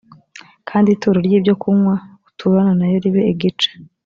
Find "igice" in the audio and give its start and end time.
3.33-3.69